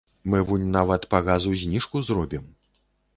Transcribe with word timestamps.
Мы 0.33 0.39
вунь 0.51 0.63
нават 0.77 1.05
па 1.11 1.19
газу 1.27 1.53
зніжку 1.65 2.01
зробім. 2.09 2.49